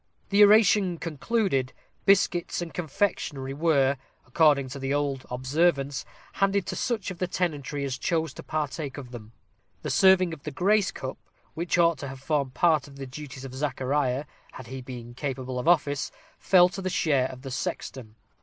The 0.29 0.43
oration 0.43 0.97
concluded, 0.97 1.73
biscuits 2.07 2.59
and 2.59 2.73
confectionery 2.73 3.53
were, 3.53 3.97
according 4.25 4.69
to 4.69 4.91
old 4.91 5.27
observance, 5.29 6.05
handed 6.41 6.65
to 6.65 6.75
such 6.75 7.11
of 7.11 7.19
the 7.19 7.27
tenantry 7.27 7.85
as 7.85 7.99
chose 7.99 8.33
to 8.33 8.41
partake 8.41 8.97
of 8.97 9.11
them. 9.11 9.31
The 9.83 9.91
serving 9.91 10.33
of 10.33 10.41
the 10.41 10.49
grace 10.49 10.89
cup, 10.89 11.19
which 11.53 11.77
ought 11.77 11.99
to 11.99 12.07
have 12.07 12.19
formed 12.19 12.55
part 12.55 12.87
of 12.87 12.95
the 12.95 13.05
duties 13.05 13.45
of 13.45 13.53
Zachariah, 13.53 14.25
had 14.53 14.65
he 14.65 14.81
been 14.81 15.13
capable 15.13 15.59
of 15.59 15.67
office, 15.67 16.11
fell 16.39 16.67
to 16.69 16.81
the 16.81 16.89
share 16.89 17.27
of 17.27 17.43
the 17.43 17.51
sexton. 17.51 18.15